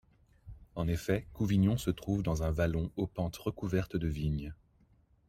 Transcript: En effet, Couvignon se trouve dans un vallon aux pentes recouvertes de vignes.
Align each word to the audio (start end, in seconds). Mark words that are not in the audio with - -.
En 0.73 0.87
effet, 0.87 1.27
Couvignon 1.31 1.77
se 1.77 1.91
trouve 1.91 2.23
dans 2.23 2.41
un 2.41 2.49
vallon 2.49 2.89
aux 2.95 3.05
pentes 3.05 3.37
recouvertes 3.37 3.97
de 3.97 4.07
vignes. 4.07 4.55